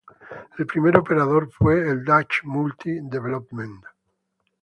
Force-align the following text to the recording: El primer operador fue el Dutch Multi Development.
El 0.57 0.65
primer 0.65 0.97
operador 0.97 1.51
fue 1.51 1.87
el 1.87 2.03
Dutch 2.03 2.41
Multi 2.43 3.01
Development. 3.03 3.85